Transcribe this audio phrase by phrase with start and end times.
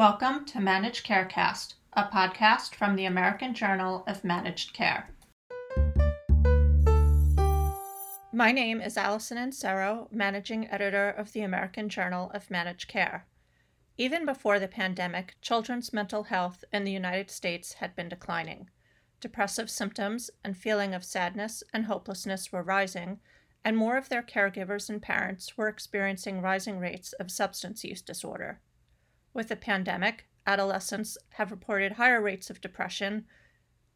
[0.00, 5.10] Welcome to Managed Carecast, a podcast from the American Journal of Managed Care.
[8.32, 13.26] My name is Allison Inserro, Managing Editor of the American Journal of Managed Care.
[13.98, 18.70] Even before the pandemic, children's mental health in the United States had been declining.
[19.20, 23.20] Depressive symptoms and feeling of sadness and hopelessness were rising,
[23.62, 28.62] and more of their caregivers and parents were experiencing rising rates of substance use disorder.
[29.32, 33.26] With the pandemic, adolescents have reported higher rates of depression,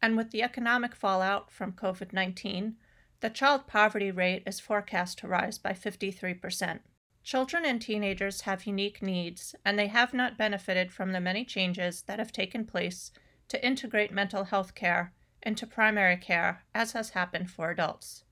[0.01, 2.77] and with the economic fallout from COVID 19,
[3.19, 6.79] the child poverty rate is forecast to rise by 53%.
[7.23, 12.03] Children and teenagers have unique needs, and they have not benefited from the many changes
[12.03, 13.11] that have taken place
[13.47, 18.23] to integrate mental health care into primary care, as has happened for adults.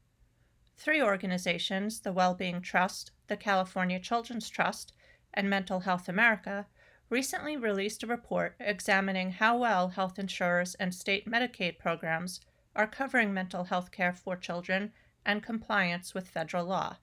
[0.78, 4.94] Three organizations, the Wellbeing Trust, the California Children's Trust,
[5.34, 6.68] and Mental Health America,
[7.10, 12.40] recently released a report examining how well health insurers and state Medicaid programs
[12.76, 14.92] are covering mental health care for children
[15.26, 16.98] and compliance with federal law.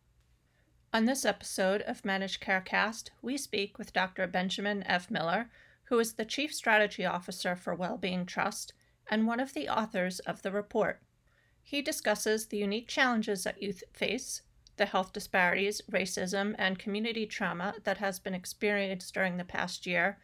[0.93, 4.27] On this episode of Managed Care Cast, we speak with Dr.
[4.27, 5.11] Benjamin F.
[5.11, 5.49] Miller,
[5.85, 8.73] who is the Chief Strategy Officer for Wellbeing Trust
[9.09, 11.01] and one of the authors of the report.
[11.63, 14.43] He discusses the unique challenges that youth face,
[14.81, 20.17] the health disparities, racism, and community trauma that has been experienced during the past year,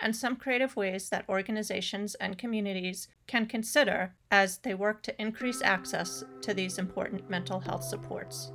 [0.00, 5.62] and some creative ways that organizations and communities can consider as they work to increase
[5.62, 8.52] access to these important mental health supports.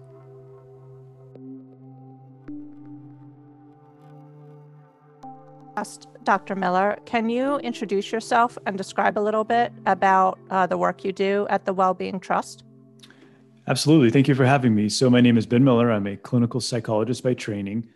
[6.24, 6.56] Dr.
[6.56, 11.12] Miller, can you introduce yourself and describe a little bit about uh, the work you
[11.12, 12.64] do at the Wellbeing Trust?
[13.70, 14.10] Absolutely.
[14.12, 14.88] Thank you for having me.
[14.88, 15.92] So, my name is Ben Miller.
[15.92, 17.90] I'm a clinical psychologist by training.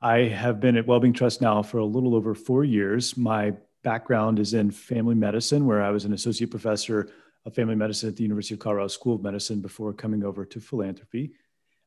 [0.00, 3.16] I have been at Wellbeing Trust now for a little over four years.
[3.16, 7.10] My background is in family medicine, where I was an associate professor
[7.44, 10.60] of family medicine at the University of Colorado School of Medicine before coming over to
[10.60, 11.32] philanthropy.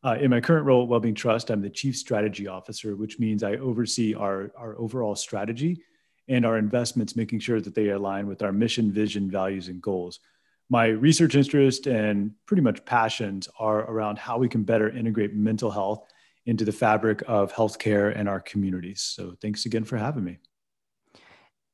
[0.03, 3.43] Uh, in my current role at Wellbeing Trust, I'm the chief strategy officer, which means
[3.43, 5.81] I oversee our, our overall strategy
[6.27, 10.19] and our investments, making sure that they align with our mission, vision, values, and goals
[10.71, 15.69] my research interest and pretty much passions are around how we can better integrate mental
[15.69, 16.07] health
[16.45, 19.01] into the fabric of healthcare and our communities.
[19.01, 20.39] So thanks again for having me.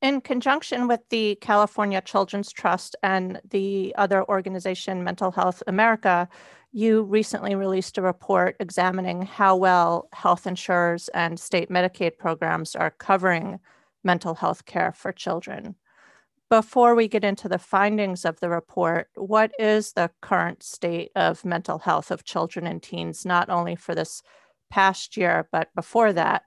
[0.02, 6.28] In conjunction with the California Children's Trust and the other organization, Mental Health America,
[6.72, 12.92] you recently released a report examining how well health insurers and state Medicaid programs are
[12.92, 13.60] covering
[14.04, 15.76] mental health care for children
[16.50, 21.44] before we get into the findings of the report, what is the current state of
[21.44, 24.22] mental health of children and teens, not only for this
[24.70, 26.44] past year, but before that?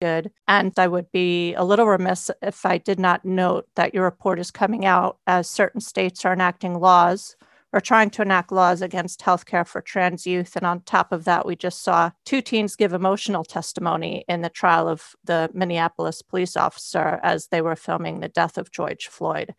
[0.00, 0.30] Good.
[0.48, 4.38] And I would be a little remiss if I did not note that your report
[4.38, 7.36] is coming out as certain states are enacting laws
[7.72, 10.56] are trying to enact laws against healthcare for trans youth.
[10.56, 14.48] And on top of that, we just saw two teens give emotional testimony in the
[14.48, 19.54] trial of the Minneapolis police officer as they were filming the death of George Floyd.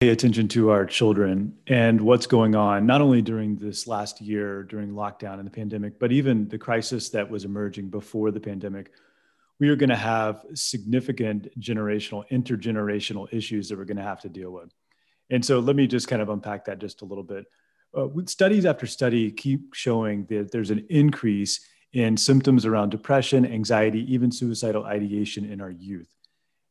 [0.00, 4.62] Pay attention to our children and what's going on, not only during this last year,
[4.64, 8.92] during lockdown and the pandemic, but even the crisis that was emerging before the pandemic.
[9.60, 14.28] We are going to have significant generational, intergenerational issues that we're going to have to
[14.28, 14.74] deal with.
[15.30, 17.46] And so let me just kind of unpack that just a little bit.
[17.96, 24.12] Uh, studies after study keep showing that there's an increase in symptoms around depression, anxiety,
[24.12, 26.12] even suicidal ideation in our youth.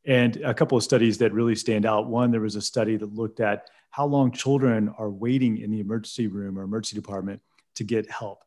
[0.06, 2.08] And a couple of studies that really stand out.
[2.08, 5.80] One, there was a study that looked at how long children are waiting in the
[5.80, 7.42] emergency room or emergency department
[7.76, 8.44] to get help.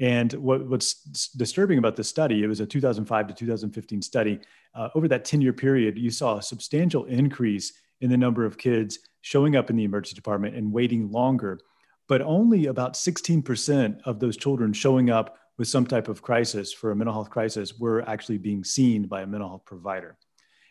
[0.00, 4.38] And what, what's disturbing about this study, it was a 2005 to 2015 study.
[4.74, 8.58] Uh, over that 10 year period, you saw a substantial increase in the number of
[8.58, 11.60] kids showing up in the emergency department and waiting longer.
[12.08, 16.90] But only about 16% of those children showing up with some type of crisis for
[16.90, 20.16] a mental health crisis were actually being seen by a mental health provider.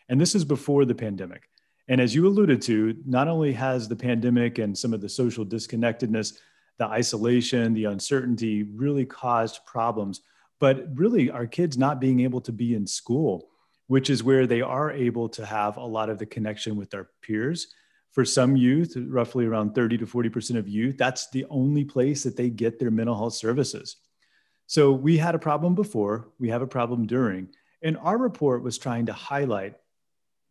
[0.08, 1.48] And this is before the pandemic.
[1.88, 5.44] And as you alluded to, not only has the pandemic and some of the social
[5.44, 6.38] disconnectedness,
[6.78, 10.20] the isolation, the uncertainty really caused problems,
[10.60, 13.48] but really our kids not being able to be in school
[13.88, 17.10] which is where they are able to have a lot of the connection with their
[17.20, 17.68] peers.
[18.12, 22.36] For some youth, roughly around 30 to 40% of youth, that's the only place that
[22.36, 23.96] they get their mental health services.
[24.66, 27.48] So we had a problem before, we have a problem during.
[27.82, 29.74] And our report was trying to highlight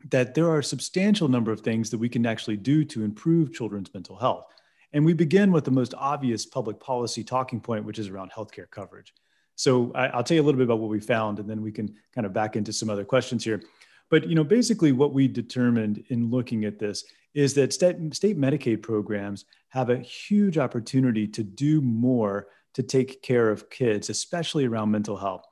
[0.10, 3.54] that there are a substantial number of things that we can actually do to improve
[3.54, 4.46] children's mental health.
[4.94, 8.70] And we begin with the most obvious public policy talking point, which is around healthcare
[8.70, 9.14] coverage.
[9.58, 11.72] So I, will tell you a little bit about what we found, and then we
[11.72, 13.62] can kind of back into some other questions here.
[14.10, 18.38] But you know, basically, what we determined in looking at this is that state, state
[18.38, 24.66] Medicaid programs have a huge opportunity to do more to take care of kids, especially
[24.66, 25.46] around mental health.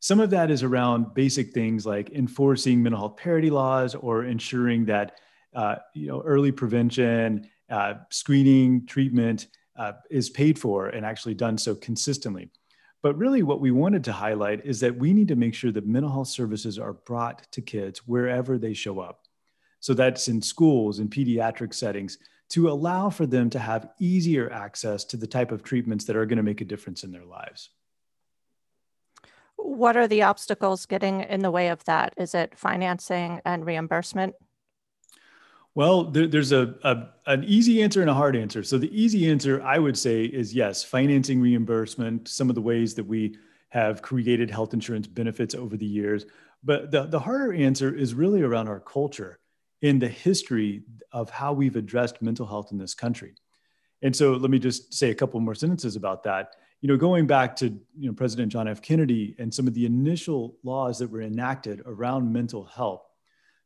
[0.00, 4.86] Some of that is around basic things like enforcing mental health parity laws or ensuring
[4.86, 5.18] that
[5.54, 11.58] uh, you know early prevention, uh, screening, treatment uh, is paid for and actually done
[11.58, 12.50] so consistently.
[13.02, 15.86] But really, what we wanted to highlight is that we need to make sure that
[15.86, 19.26] mental health services are brought to kids wherever they show up.
[19.80, 22.18] So that's in schools and pediatric settings
[22.50, 26.26] to allow for them to have easier access to the type of treatments that are
[26.26, 27.70] going to make a difference in their lives.
[29.56, 32.12] What are the obstacles getting in the way of that?
[32.16, 34.34] Is it financing and reimbursement?
[35.74, 38.62] Well, there, there's a, a, an easy answer and a hard answer.
[38.62, 42.28] So the easy answer, I would say, is yes, financing reimbursement.
[42.28, 43.36] Some of the ways that we
[43.68, 46.26] have created health insurance benefits over the years,
[46.64, 49.38] but the, the harder answer is really around our culture
[49.80, 50.82] in the history
[51.12, 53.34] of how we've addressed mental health in this country.
[54.02, 56.56] And so let me just say a couple more sentences about that.
[56.80, 58.80] You know, going back to you know President John F.
[58.82, 63.02] Kennedy and some of the initial laws that were enacted around mental health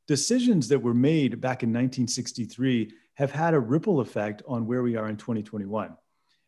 [0.07, 4.97] decisions that were made back in 1963 have had a ripple effect on where we
[4.97, 5.97] are in 2021.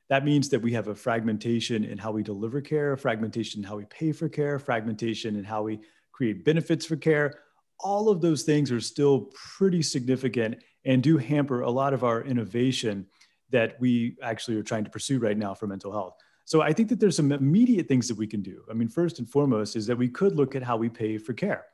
[0.08, 3.76] That means that we have a fragmentation in how we deliver care, fragmentation in how
[3.76, 5.80] we pay for care, fragmentation in how we
[6.12, 7.40] create benefits for care.
[7.80, 12.22] All of those things are still pretty significant and do hamper a lot of our
[12.22, 13.06] innovation
[13.50, 16.14] that we actually are trying to pursue right now for mental health.
[16.44, 18.62] So I think that there's some immediate things that we can do.
[18.70, 21.32] I mean, first and foremost is that we could look at how we pay for
[21.32, 21.66] care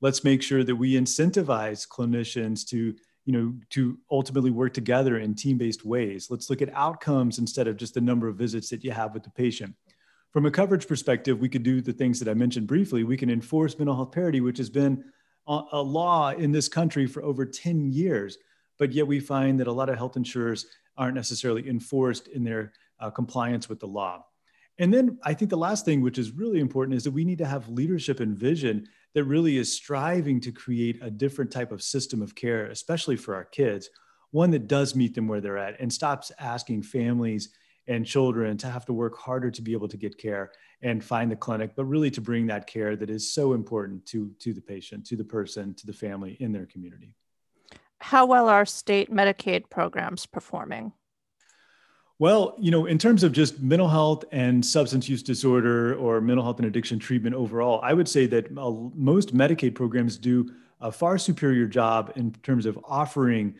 [0.00, 5.34] let's make sure that we incentivize clinicians to you know to ultimately work together in
[5.34, 6.28] team-based ways.
[6.30, 9.22] Let's look at outcomes instead of just the number of visits that you have with
[9.22, 9.74] the patient.
[10.32, 13.04] From a coverage perspective we could do the things that i mentioned briefly.
[13.04, 15.04] We can enforce mental health parity which has been
[15.46, 18.36] a, law in this country for over 10 years
[18.78, 20.66] but yet we find that a lot of health insurers
[20.96, 24.24] aren't necessarily enforced in their uh, compliance with the law.
[24.78, 27.38] And then I think the last thing, which is really important, is that we need
[27.38, 31.82] to have leadership and vision that really is striving to create a different type of
[31.82, 33.90] system of care, especially for our kids,
[34.30, 37.50] one that does meet them where they're at and stops asking families
[37.86, 40.52] and children to have to work harder to be able to get care
[40.82, 44.30] and find the clinic, but really to bring that care that is so important to,
[44.38, 47.14] to the patient, to the person, to the family in their community.
[48.00, 50.92] How well are state Medicaid programs performing?
[52.20, 56.42] Well, you know, in terms of just mental health and substance use disorder or mental
[56.42, 60.50] health and addiction treatment overall, I would say that most Medicaid programs do
[60.80, 63.54] a far superior job in terms of offering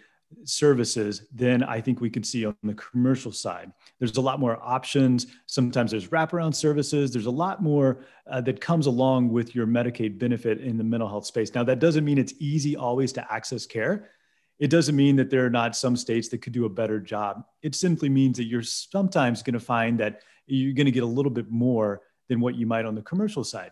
[0.44, 3.72] services than I think we can see on the commercial side.
[4.00, 5.28] There's a lot more options.
[5.46, 7.12] Sometimes there's wraparound services.
[7.12, 11.08] There's a lot more uh, that comes along with your Medicaid benefit in the mental
[11.08, 11.54] health space.
[11.54, 14.10] Now, that doesn't mean it's easy always to access care
[14.58, 17.44] it doesn't mean that there are not some states that could do a better job.
[17.62, 21.06] It simply means that you're sometimes going to find that you're going to get a
[21.06, 23.70] little bit more than what you might on the commercial side.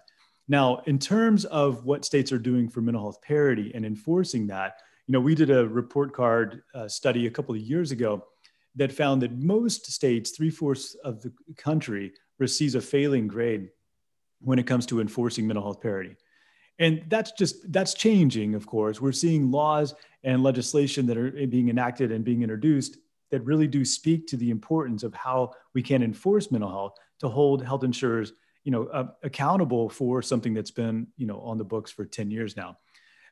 [0.49, 4.77] Now, in terms of what states are doing for mental health parity and enforcing that,
[5.07, 8.25] you know, we did a report card uh, study a couple of years ago
[8.77, 13.71] that found that most states, three fourths of the country, receives a failing grade
[14.41, 16.17] when it comes to enforcing mental health parity
[16.79, 19.95] and that's just that's changing of course we're seeing laws
[20.27, 22.99] and legislation that are being enacted and being introduced
[23.31, 27.29] that really do speak to the importance of how we can enforce mental health to
[27.29, 28.33] hold health insurers
[28.65, 32.31] you know uh, accountable for something that's been you know on the books for 10
[32.31, 32.77] years now.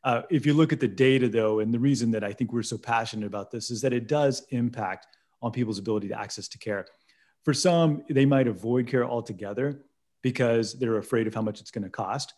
[0.05, 2.63] Uh, if you look at the data though and the reason that i think we're
[2.63, 5.07] so passionate about this is that it does impact
[5.43, 6.87] on people's ability to access to care.
[7.45, 9.83] For some they might avoid care altogether
[10.23, 12.33] because they're afraid of how much it's going to cost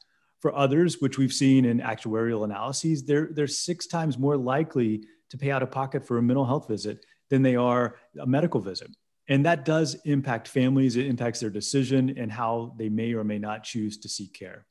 [0.47, 5.37] for others, which we've seen in actuarial analyses, they're, they're six times more likely to
[5.37, 8.89] pay out of pocket for a mental health visit than they are a medical visit.
[9.27, 13.41] And that does impact families, it impacts their decision and how they may or may
[13.41, 14.67] not choose to seek care.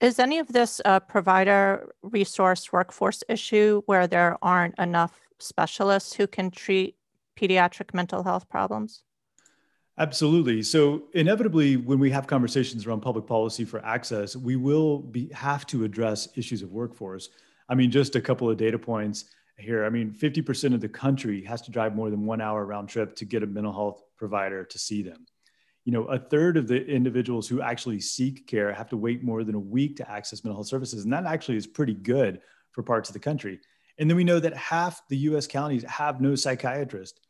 [0.00, 6.26] Is any of this a provider resource workforce issue where there aren't enough specialists who
[6.26, 6.96] can treat
[7.38, 9.04] pediatric mental health problems?
[9.96, 10.62] Absolutely.
[10.62, 15.66] So inevitably, when we have conversations around public policy for access, we will be have
[15.68, 17.28] to address issues of workforce.
[17.68, 19.84] I mean, just a couple of data points here.
[19.84, 23.14] I mean, 50% of the country has to drive more than one hour round trip
[23.16, 25.26] to get a mental health provider to see them.
[25.84, 29.44] You know, a third of the individuals who actually seek care have to wait more
[29.44, 31.04] than a week to access mental health services.
[31.04, 32.40] And that actually is pretty good
[32.72, 33.60] for parts of the country.
[33.98, 37.20] And then we know that half the US counties have no psychiatrist.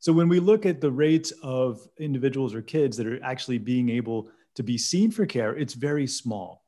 [0.00, 3.90] So when we look at the rates of individuals or kids that are actually being
[3.90, 6.64] able to be seen for care, it's very small.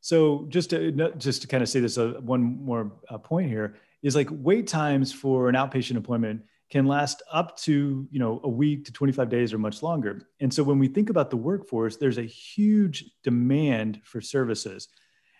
[0.00, 3.74] So just to just to kind of say this uh, one more uh, point here
[4.02, 8.48] is like wait times for an outpatient appointment can last up to you know a
[8.48, 10.22] week to 25 days or much longer.
[10.38, 14.86] And so when we think about the workforce, there's a huge demand for services,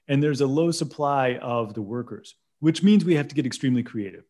[0.09, 3.85] and there's a low supply of the workers, which means we have to get extremely
[3.85, 4.25] creative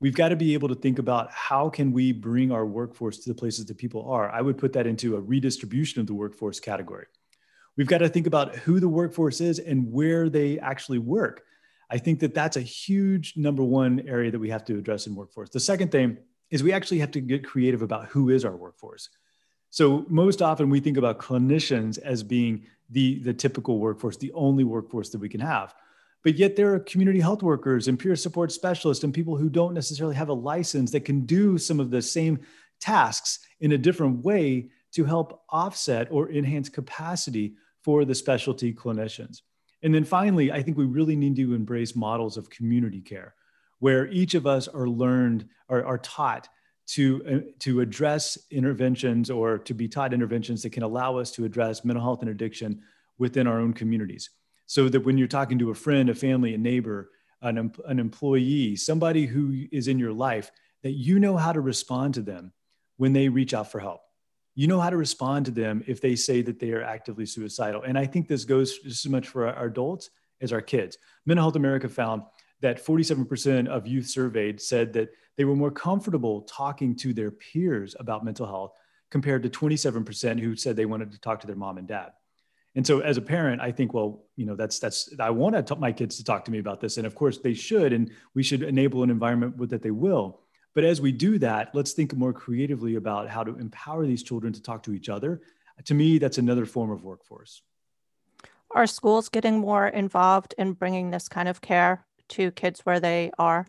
[0.00, 3.28] we've got to be able to think about how can we bring our workforce to
[3.30, 4.30] the places that people are.
[4.30, 7.06] I would put that into a redistribution of the workforce category.
[7.76, 11.44] We've got to think about who the workforce is and where they actually work.
[11.90, 15.14] I think that that's a huge number one area that we have to address in
[15.14, 15.50] workforce.
[15.50, 16.18] The second thing
[16.50, 19.08] is we actually have to get creative about who is our workforce.
[19.70, 24.64] So most often we think about clinicians as being the, the typical workforce the only
[24.64, 25.74] workforce that we can have
[26.24, 29.74] but yet there are community health workers and peer support specialists and people who don't
[29.74, 32.40] necessarily have a license that can do some of the same
[32.80, 39.42] tasks in a different way to help offset or enhance capacity for the specialty clinicians.
[39.82, 43.34] And then finally, I think we really need to embrace models of community care
[43.80, 46.48] where each of us are learned, are, are taught
[46.86, 51.44] to, uh, to address interventions or to be taught interventions that can allow us to
[51.44, 52.80] address mental health and addiction
[53.18, 54.30] within our own communities
[54.66, 57.10] so that when you're talking to a friend, a family, a neighbor,
[57.42, 60.50] an, an employee, somebody who is in your life,
[60.82, 62.52] that you know how to respond to them
[62.96, 64.00] when they reach out for help.
[64.54, 67.82] You know how to respond to them if they say that they are actively suicidal.
[67.82, 70.96] And I think this goes just as much for our adults as our kids.
[71.26, 72.22] Mental Health America found
[72.60, 77.96] that 47% of youth surveyed said that they were more comfortable talking to their peers
[77.98, 78.72] about mental health
[79.10, 82.12] compared to 27% who said they wanted to talk to their mom and dad.
[82.76, 85.76] And so as a parent, I think, well, you know, that's that's I want to
[85.76, 88.42] my kids to talk to me about this, and of course they should, and we
[88.42, 90.40] should enable an environment with that they will.
[90.74, 94.52] But as we do that, let's think more creatively about how to empower these children
[94.52, 95.40] to talk to each other.
[95.84, 97.62] To me, that's another form of workforce.
[98.72, 103.30] Are schools getting more involved in bringing this kind of care to kids where they
[103.38, 103.66] are?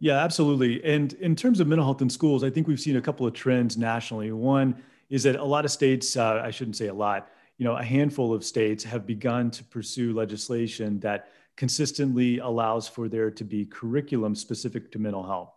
[0.00, 0.82] Yeah, absolutely.
[0.82, 3.34] And in terms of mental health in schools, I think we've seen a couple of
[3.34, 4.32] trends nationally.
[4.32, 7.28] One is that a lot of states, uh, I shouldn't say a lot,
[7.62, 13.08] you know, a handful of states have begun to pursue legislation that consistently allows for
[13.08, 15.54] there to be curriculum specific to mental health.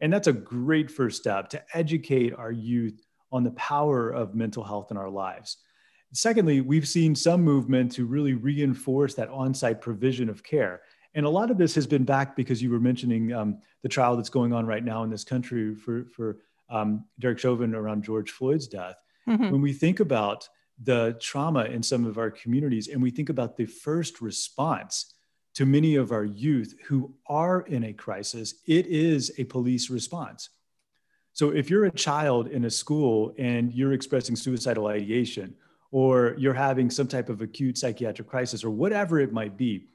[0.00, 4.64] And that's a great first step to educate our youth on the power of mental
[4.64, 5.58] health in our lives.
[6.12, 10.80] Secondly, we've seen some movement to really reinforce that on site provision of care.
[11.14, 14.16] And a lot of this has been backed because you were mentioning um, the trial
[14.16, 18.32] that's going on right now in this country for, for um, Derek Chauvin around George
[18.32, 18.96] Floyd's death.
[19.28, 19.52] Mm-hmm.
[19.52, 20.48] When we think about
[20.82, 25.14] the trauma in some of our communities and we think about the first response
[25.54, 30.50] to many of our youth who are in a crisis, it is a police response.
[31.32, 35.54] So if you're a child in a school and you're expressing suicidal ideation,
[35.90, 39.86] or you're having some type of acute psychiatric crisis, or whatever it might be,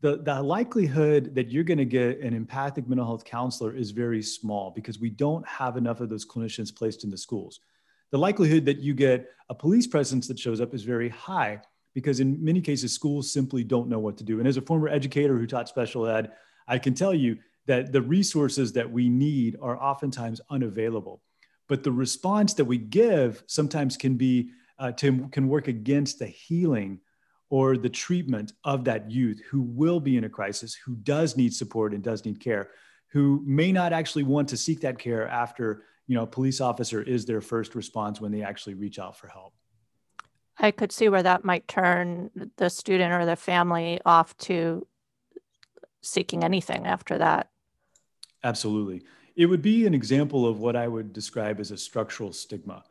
[0.00, 4.22] the, the likelihood that you're going to get an empathic mental health counselor is very
[4.22, 7.60] small because we don't have enough of those clinicians placed in the schools
[8.10, 11.60] the likelihood that you get a police presence that shows up is very high
[11.94, 14.38] because in many cases schools simply don't know what to do.
[14.38, 16.32] And as a former educator who taught special ed
[16.66, 21.20] i can tell you that the resources that we need are oftentimes unavailable.
[21.68, 26.26] But the response that we give sometimes can be uh, to, can work against the
[26.26, 27.00] healing
[27.50, 31.54] or the treatment of that youth who will be in a crisis who does need
[31.54, 32.70] support and does need care
[33.10, 37.00] who may not actually want to seek that care after you know, a police officer
[37.02, 39.52] is their first response when they actually reach out for help.
[40.58, 44.86] I could see where that might turn the student or the family off to
[46.02, 47.50] seeking anything after that.
[48.42, 49.02] Absolutely.
[49.36, 52.82] It would be an example of what I would describe as a structural stigma.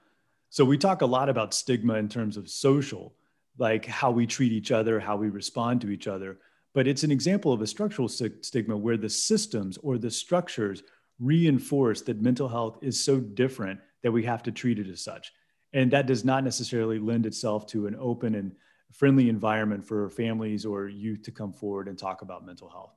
[0.50, 3.16] So we talk a lot about stigma in terms of social,
[3.58, 6.38] like how we treat each other, how we respond to each other.
[6.74, 10.84] But it's an example of a structural stigma where the systems or the structures
[11.20, 15.32] reinforce that mental health is so different that we have to treat it as such.
[15.74, 18.54] And that does not necessarily lend itself to an open and
[18.94, 22.94] friendly environment for families or youth to come forward and talk about mental health.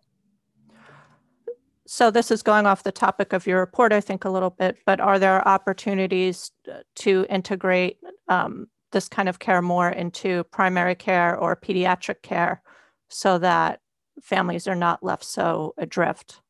[1.86, 4.76] So, this is going off the topic of your report, I think, a little bit,
[4.86, 6.52] but are there opportunities
[6.96, 7.98] to integrate
[8.28, 12.62] um, this kind of care more into primary care or pediatric care
[13.08, 13.80] so that
[14.22, 16.40] families are not left so adrift?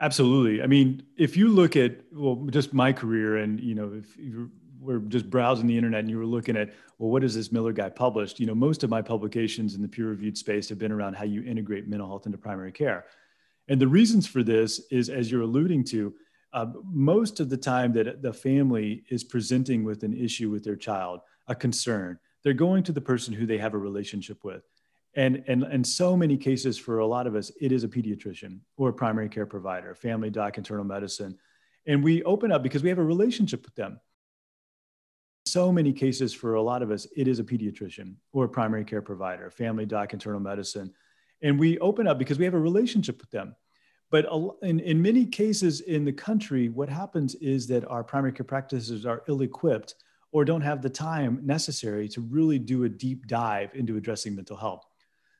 [0.00, 0.62] Absolutely.
[0.62, 4.50] I mean, if you look at well, just my career, and you know, if you
[4.80, 7.72] were just browsing the internet and you were looking at well, what has this Miller
[7.72, 8.38] guy published?
[8.38, 11.42] You know, most of my publications in the peer-reviewed space have been around how you
[11.42, 13.06] integrate mental health into primary care,
[13.66, 16.14] and the reasons for this is, as you're alluding to,
[16.52, 20.76] uh, most of the time that the family is presenting with an issue with their
[20.76, 24.62] child, a concern, they're going to the person who they have a relationship with.
[25.14, 28.60] And, and, and so many cases for a lot of us, it is a pediatrician
[28.76, 31.36] or a primary care provider, family doc, internal medicine.
[31.86, 34.00] And we open up because we have a relationship with them.
[35.46, 38.84] So many cases for a lot of us, it is a pediatrician or a primary
[38.84, 40.92] care provider, family doc, internal medicine.
[41.42, 43.56] And we open up because we have a relationship with them.
[44.10, 44.26] But
[44.62, 49.04] in, in many cases in the country, what happens is that our primary care practices
[49.04, 49.94] are ill equipped
[50.32, 54.56] or don't have the time necessary to really do a deep dive into addressing mental
[54.56, 54.84] health.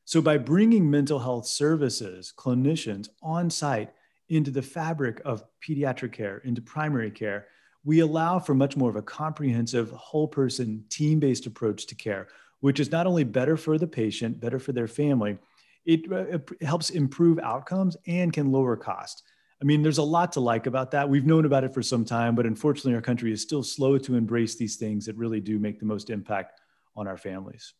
[0.08, 3.92] So, by bringing mental health services, clinicians on site
[4.30, 7.48] into the fabric of pediatric care, into primary care,
[7.84, 12.28] we allow for much more of a comprehensive, whole person, team based approach to care,
[12.60, 15.36] which is not only better for the patient, better for their family,
[15.84, 19.24] it, uh, it helps improve outcomes and can lower cost.
[19.60, 21.06] I mean, there's a lot to like about that.
[21.06, 24.14] We've known about it for some time, but unfortunately, our country is still slow to
[24.14, 26.62] embrace these things that really do make the most impact
[26.96, 27.74] on our families.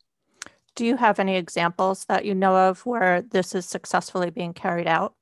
[0.78, 4.86] Do you have any examples that you know of where this is successfully being carried
[4.86, 5.12] out?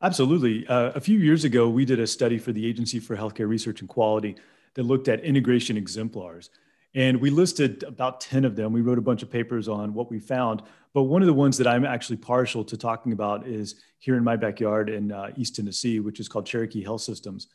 [0.00, 0.66] Absolutely.
[0.66, 3.82] Uh, a few years ago, we did a study for the Agency for Healthcare Research
[3.82, 4.34] and Quality
[4.72, 6.48] that looked at integration exemplars.
[6.94, 8.72] And we listed about 10 of them.
[8.72, 10.62] We wrote a bunch of papers on what we found.
[10.94, 14.24] But one of the ones that I'm actually partial to talking about is here in
[14.24, 17.48] my backyard in uh, East Tennessee, which is called Cherokee Health Systems.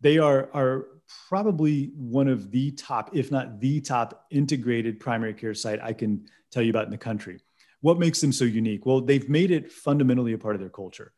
[0.00, 0.86] They are, are
[1.28, 6.26] probably one of the top, if not the top, integrated primary care site I can
[6.50, 7.40] tell you about in the country.
[7.80, 8.86] What makes them so unique?
[8.86, 11.12] Well, they've made it fundamentally a part of their culture,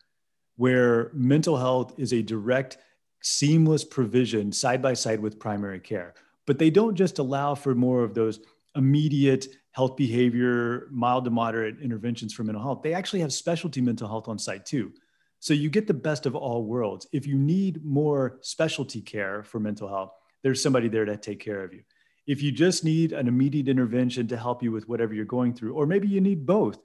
[0.57, 2.79] where mental health is a direct,
[3.23, 6.15] seamless provision side by side with primary care
[6.51, 8.41] but they don't just allow for more of those
[8.75, 12.83] immediate health behavior, mild to moderate interventions for mental health.
[12.83, 14.93] They actually have specialty mental health on site too.
[15.41, 17.07] So you get the best of all worlds.
[17.13, 21.65] If you need more specialty care for mental health, there's somebody there to take care
[21.65, 21.83] of you.
[22.27, 25.75] If you just need an immediate intervention to help you with whatever you're going through,
[25.75, 26.79] or maybe you need both,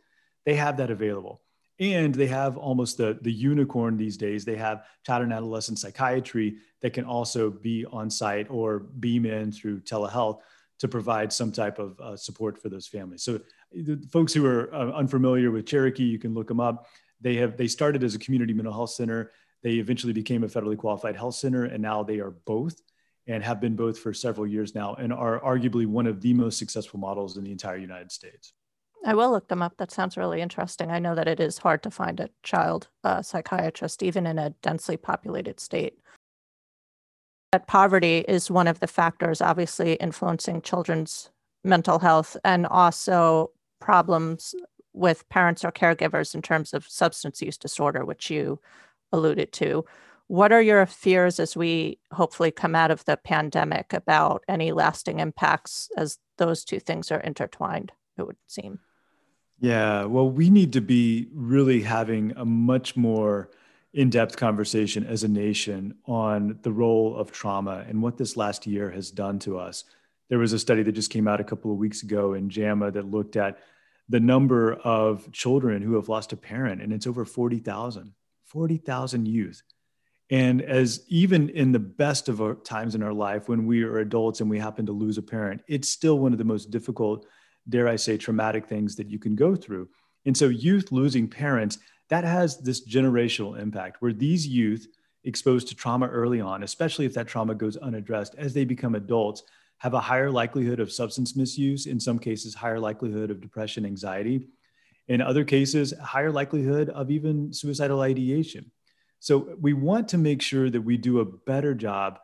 [0.46, 1.42] they have that available
[1.80, 6.58] and they have almost the, the unicorn these days they have child and adolescent psychiatry
[6.82, 10.40] that can also be on site or beam in through telehealth
[10.80, 13.40] to provide some type of uh, support for those families so
[13.74, 16.88] the folks who are uh, unfamiliar with cherokee you can look them up
[17.26, 19.32] they have they started as a community mental health center
[19.64, 22.80] they eventually became a federally qualified health center and now they are both
[23.28, 26.60] and have been both for several years now and are arguably one of the most
[26.60, 28.54] successful models in the entire united states
[29.08, 29.78] I will look them up.
[29.78, 30.90] That sounds really interesting.
[30.90, 34.50] I know that it is hard to find a child uh, psychiatrist, even in a
[34.64, 36.00] densely populated state.
[37.52, 41.30] That poverty is one of the factors, obviously, influencing children's
[41.64, 44.56] mental health and also problems
[44.96, 48.60] with parents or caregivers in terms of substance use disorder, which you
[49.12, 49.86] alluded to.
[50.28, 55.20] What are your fears as we hopefully come out of the pandemic about any lasting
[55.20, 58.80] impacts as those two things are intertwined, it would seem?
[59.60, 63.50] Yeah, well, we need to be really having a much more
[63.94, 68.68] in depth conversation as a nation on the role of trauma and what this last
[68.68, 69.86] year has done to us.
[70.28, 72.92] There was a study that just came out a couple of weeks ago in JAMA
[72.92, 73.60] that looked at
[74.10, 78.14] the number of children who have lost a parent, and it's over 40,000,
[78.46, 79.62] 40,000 youth.
[80.32, 84.00] And as even in the best of our times in our life, when we are
[84.00, 87.26] adults and we happen to lose a parent, it's still one of the most difficult
[87.68, 89.90] dare I say, traumatic things that you can go through.
[90.26, 91.78] And so, youth losing parents,
[92.10, 94.88] that has this generational impact where these youth
[95.24, 99.44] exposed to trauma early on, especially if that trauma goes unaddressed, as they become adults,
[99.86, 104.48] have a higher likelihood of substance misuse, in some cases, higher likelihood of depression, anxiety.
[105.08, 108.72] In other cases, higher likelihood of even suicidal ideation.
[109.20, 112.18] So, we want to make sure that we do a better job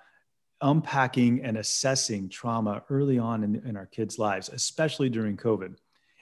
[0.62, 5.76] unpacking and assessing trauma early on in, in our kids' lives, especially during COVID.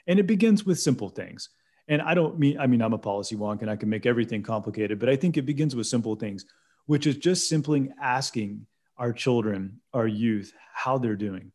[0.07, 1.47] And it begins with simple things.
[1.87, 4.43] And I don't mean, I mean, I'm a policy wonk and I can make everything
[4.43, 6.43] complicated, but I think it begins with simple things,
[6.85, 8.65] which is just simply asking
[8.99, 11.51] our children, our youth, how they're doing.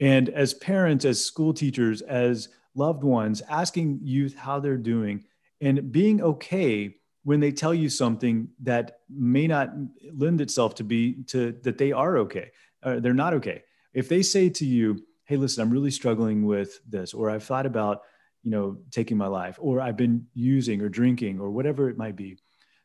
[0.00, 5.24] And as parents, as school teachers, as loved ones, asking youth how they're doing
[5.60, 9.70] and being okay when they tell you something that may not
[10.12, 12.50] lend itself to be to that they are okay
[12.82, 16.78] uh, they're not okay if they say to you hey listen i'm really struggling with
[16.88, 18.02] this or i've thought about
[18.42, 22.16] you know taking my life or i've been using or drinking or whatever it might
[22.16, 22.36] be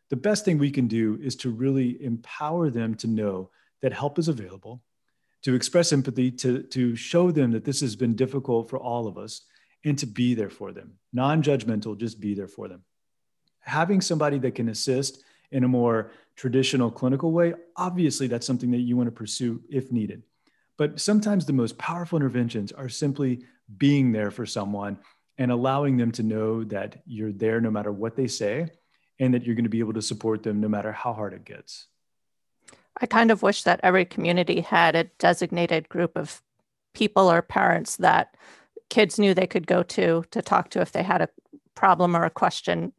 [0.09, 3.49] the best thing we can do is to really empower them to know
[3.81, 4.81] that help is available
[5.43, 9.17] to express empathy to, to show them that this has been difficult for all of
[9.17, 9.41] us
[9.85, 12.83] and to be there for them non-judgmental just be there for them
[13.61, 18.79] having somebody that can assist in a more traditional clinical way, obviously that's something that
[18.79, 20.23] you want to pursue if needed.
[20.77, 23.43] But sometimes the most powerful interventions are simply
[23.77, 24.97] being there for someone
[25.37, 28.69] and allowing them to know that you're there no matter what they say
[29.19, 31.45] and that you're going to be able to support them no matter how hard it
[31.45, 31.87] gets.
[33.01, 36.41] I kind of wish that every community had a designated group of
[36.93, 38.35] people or parents that
[38.89, 41.29] kids knew they could go to to talk to if they had a
[41.79, 42.91] problem or a question,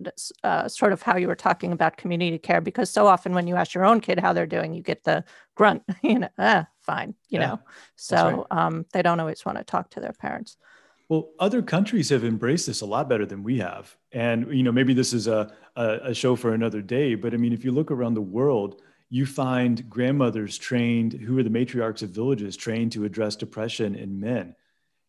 [0.43, 3.55] uh, sort of how you were talking about community care, because so often when you
[3.55, 5.23] ask your own kid how they're doing, you get the
[5.55, 7.61] grunt, you know, ah, fine, you yeah, know.
[7.97, 8.59] So right.
[8.59, 10.57] um, they don't always want to talk to their parents.
[11.11, 14.73] Well, other countries have embraced this a lot better than we have, and you know
[14.73, 17.17] maybe this is a, a, a show for another day.
[17.17, 21.43] But I mean, if you look around the world, you find grandmothers trained who are
[21.43, 24.55] the matriarchs of villages trained to address depression in men.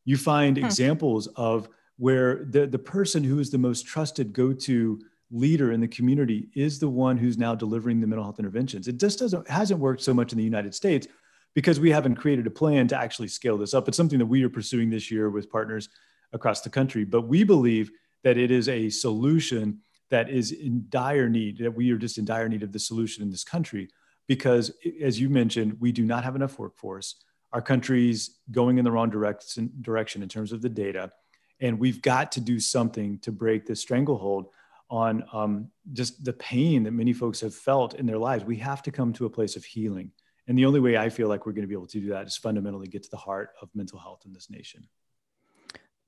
[0.05, 0.65] You find hmm.
[0.65, 5.87] examples of where the, the person who is the most trusted go-to leader in the
[5.87, 8.87] community is the one who's now delivering the mental health interventions.
[8.87, 11.07] It just doesn't hasn't worked so much in the United States
[11.53, 13.87] because we haven't created a plan to actually scale this up.
[13.87, 15.89] It's something that we are pursuing this year with partners
[16.33, 17.05] across the country.
[17.05, 17.91] But we believe
[18.23, 19.79] that it is a solution
[20.11, 23.23] that is in dire need, that we are just in dire need of the solution
[23.23, 23.89] in this country
[24.27, 24.71] because,
[25.01, 27.15] as you mentioned, we do not have enough workforce.
[27.51, 31.11] Our country's going in the wrong direction, direction in terms of the data
[31.61, 34.47] and we've got to do something to break this stranglehold
[34.89, 38.43] on um, just the pain that many folks have felt in their lives.
[38.43, 40.11] We have to come to a place of healing.
[40.47, 42.27] And the only way I feel like we're going to be able to do that
[42.27, 44.87] is fundamentally get to the heart of mental health in this nation.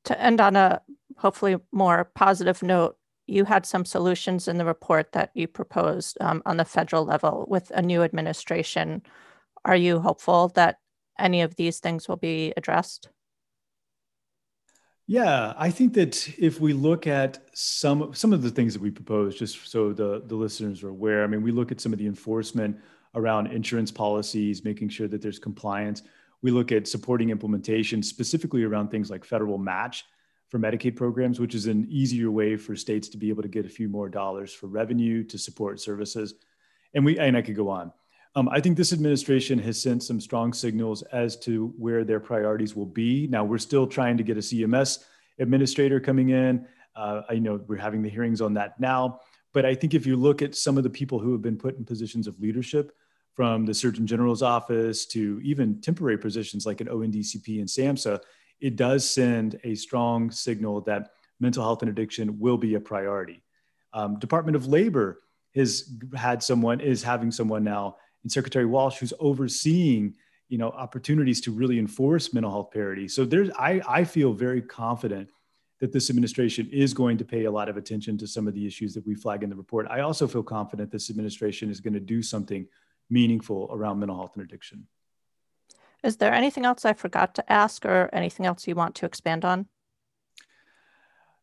[0.05, 0.81] To end on a
[1.17, 6.41] hopefully more positive note, you had some solutions in the report that you proposed um,
[6.45, 9.01] on the federal level with a new administration.
[9.65, 10.77] Are you hopeful that
[11.17, 13.09] any of these things will be addressed?
[15.05, 18.89] Yeah, I think that if we look at some some of the things that we
[18.89, 21.99] propose, just so the, the listeners are aware, I mean, we look at some of
[21.99, 22.77] the enforcement
[23.15, 26.03] around insurance policies, making sure that there's compliance.
[26.41, 30.05] We look at supporting implementation, specifically around things like federal match
[30.53, 33.65] for Medicaid programs, which is an easier way for states to be able to get
[33.65, 36.35] a few more dollars for revenue to support services.
[36.93, 37.91] And we and I could go on.
[38.35, 42.75] Um, I think this administration has sent some strong signals as to where their priorities
[42.75, 43.25] will be.
[43.25, 45.03] Now, we're still trying to get a CMS
[45.39, 46.67] administrator coming in.
[46.95, 49.21] Uh, I know we're having the hearings on that now.
[49.53, 51.79] But I think if you look at some of the people who have been put
[51.79, 52.95] in positions of leadership,
[53.33, 58.19] from the Surgeon General's office to even temporary positions like an ONDCP and SAMHSA,
[58.59, 63.43] it does send a strong signal that mental health and addiction will be a priority.
[63.93, 65.19] Um, Department of Labor
[65.55, 70.15] has had someone, is having someone now and Secretary Walsh, who's overseeing
[70.49, 73.07] you know opportunities to really enforce mental health parity.
[73.07, 75.29] So there's I, I feel very confident
[75.79, 78.65] that this administration is going to pay a lot of attention to some of the
[78.65, 79.87] issues that we flag in the report.
[79.89, 82.67] I also feel confident this administration is going to do something
[83.09, 84.87] meaningful around mental health and addiction.
[86.03, 89.45] Is there anything else I forgot to ask or anything else you want to expand
[89.45, 89.67] on?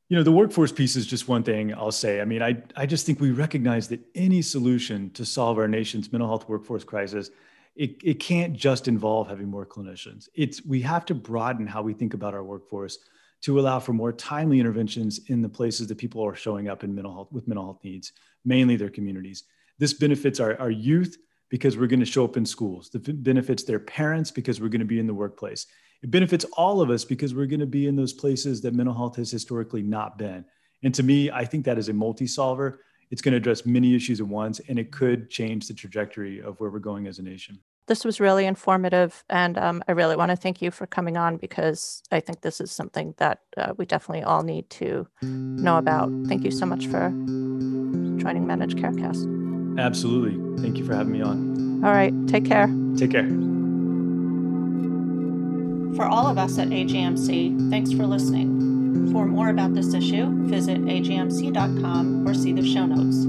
[0.08, 2.20] You know, the workforce piece is just one thing I'll say.
[2.20, 6.12] I mean, I, I just think we recognize that any solution to solve our nation's
[6.12, 7.30] mental health workforce crisis,
[7.76, 10.28] it, it can't just involve having more clinicians.
[10.34, 12.98] It's we have to broaden how we think about our workforce
[13.42, 16.94] to allow for more timely interventions in the places that people are showing up in
[16.94, 18.12] mental health with mental health needs,
[18.44, 19.44] mainly their communities.
[19.78, 21.16] This benefits our, our youth
[21.50, 22.90] because we're going to show up in schools.
[22.94, 25.66] It benefits their parents because we're going to be in the workplace
[26.02, 28.94] it benefits all of us because we're going to be in those places that mental
[28.94, 30.44] health has historically not been.
[30.82, 32.80] And to me, I think that is a multi solver.
[33.10, 36.58] It's going to address many issues at once, and it could change the trajectory of
[36.60, 37.58] where we're going as a nation.
[37.86, 41.36] This was really informative, and um, I really want to thank you for coming on
[41.36, 46.08] because I think this is something that uh, we definitely all need to know about.
[46.28, 47.10] Thank you so much for
[48.22, 49.39] joining Managed Carecast.
[49.78, 50.62] Absolutely.
[50.62, 51.84] Thank you for having me on.
[51.84, 52.12] All right.
[52.28, 52.68] Take care.
[52.96, 53.28] Take care.
[55.96, 59.12] For all of us at AJMC, thanks for listening.
[59.12, 63.24] For more about this issue, visit ajmc.com or see the show notes.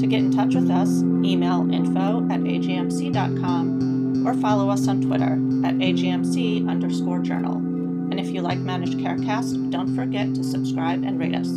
[0.00, 5.32] To get in touch with us, email info at ajmc.com or follow us on Twitter
[5.66, 7.56] at ajmc underscore journal.
[7.56, 11.48] And if you like Managed Carecast, don't forget to subscribe and rate us.